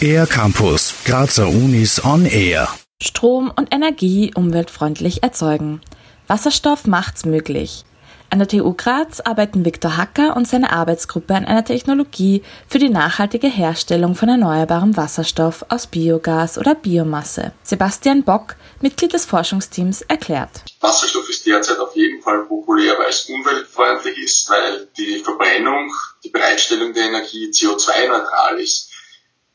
[0.00, 2.68] Air Campus, Grazer Unis on Air.
[3.02, 5.80] Strom und Energie umweltfreundlich erzeugen.
[6.26, 7.84] Wasserstoff macht's möglich.
[8.32, 12.88] An der TU Graz arbeiten Viktor Hacker und seine Arbeitsgruppe an einer Technologie für die
[12.88, 17.52] nachhaltige Herstellung von erneuerbarem Wasserstoff aus Biogas oder Biomasse.
[17.64, 20.62] Sebastian Bock, Mitglied des Forschungsteams, erklärt.
[20.78, 26.30] Wasserstoff ist derzeit auf jeden Fall populär, weil es umweltfreundlich ist, weil die Verbrennung, die
[26.30, 28.90] Bereitstellung der Energie CO2-neutral ist.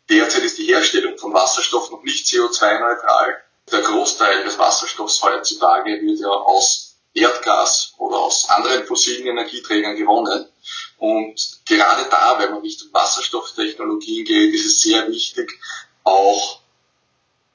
[0.10, 3.38] Derzeit ist die Herstellung von Wasserstoff noch nicht CO2-neutral.
[3.72, 6.85] Der Großteil des Wasserstoffs heutzutage wird ja aus
[7.16, 10.46] Erdgas oder aus anderen fossilen Energieträgern gewonnen.
[10.98, 15.60] Und gerade da, wenn man Richtung Wasserstofftechnologien geht, ist es sehr wichtig,
[16.04, 16.60] auch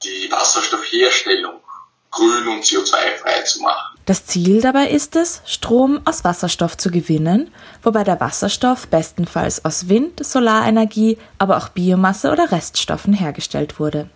[0.03, 1.61] die Wasserstoffherstellung
[2.09, 3.97] grün und CO2-frei zu machen.
[4.05, 9.87] Das Ziel dabei ist es, Strom aus Wasserstoff zu gewinnen, wobei der Wasserstoff bestenfalls aus
[9.87, 14.09] Wind, Solarenergie, aber auch Biomasse oder Reststoffen hergestellt wurde.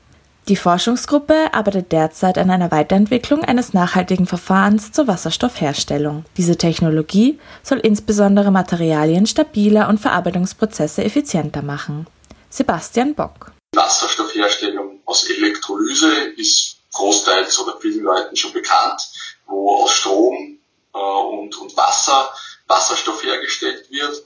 [0.47, 6.23] Die Forschungsgruppe arbeitet derzeit an einer Weiterentwicklung eines nachhaltigen Verfahrens zur Wasserstoffherstellung.
[6.37, 12.05] Diese Technologie soll insbesondere Materialien stabiler und Verarbeitungsprozesse effizienter machen.
[12.51, 13.53] Sebastian Bock.
[13.73, 19.01] Wasserstoffherstellung aus Elektrolyse ist großteils oder vielen Leuten schon bekannt,
[19.47, 20.59] wo aus Strom
[20.93, 22.31] äh, und, und Wasser
[22.67, 24.23] Wasserstoff hergestellt wird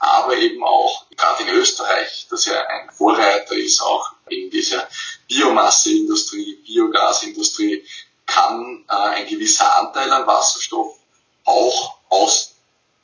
[0.00, 4.88] aber eben auch gerade in Österreich, das ja ein Vorreiter ist, auch in dieser
[5.30, 7.84] Biomasseindustrie, Biogasindustrie,
[8.26, 10.96] kann äh, ein gewisser Anteil an Wasserstoff
[11.44, 12.54] auch aus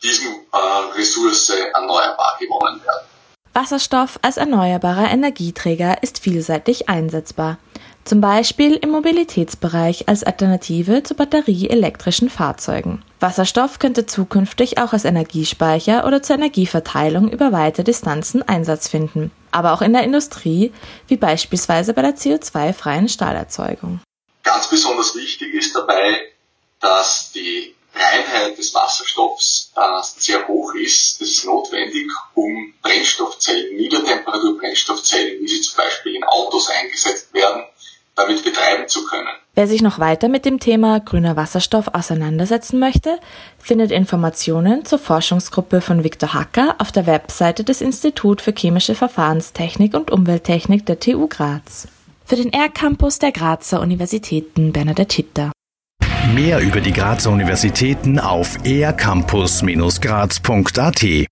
[0.02, 3.06] diesem äh, Ressource erneuerbar gewonnen werden.
[3.54, 7.58] Wasserstoff als erneuerbarer Energieträger ist vielseitig einsetzbar
[8.06, 13.02] zum Beispiel im Mobilitätsbereich als Alternative zu batterieelektrischen Fahrzeugen.
[13.26, 19.72] Wasserstoff könnte zukünftig auch als Energiespeicher oder zur Energieverteilung über weite Distanzen Einsatz finden, aber
[19.72, 20.72] auch in der Industrie,
[21.08, 24.00] wie beispielsweise bei der CO2-freien Stahlerzeugung.
[24.44, 26.22] Ganz besonders wichtig ist dabei,
[26.78, 29.80] dass die Reinheit des Wasserstoffs äh,
[30.20, 31.20] sehr hoch ist.
[31.20, 37.64] Das ist notwendig, um Brennstoffzellen, Niedertemperatur-Brennstoffzellen, wie sie zum Beispiel in Autos eingesetzt werden,
[38.14, 38.55] damit betreiben
[38.96, 39.28] zu können.
[39.54, 43.18] Wer sich noch weiter mit dem Thema grüner Wasserstoff auseinandersetzen möchte,
[43.58, 49.94] findet Informationen zur Forschungsgruppe von Viktor Hacker auf der Webseite des Institut für chemische Verfahrenstechnik
[49.94, 51.88] und Umwelttechnik der TU Graz.
[52.26, 55.52] Für den R-Campus der Grazer Universitäten Bernadette Hitter.
[56.34, 61.26] Mehr über die Grazer Universitäten auf ercampus-graz.at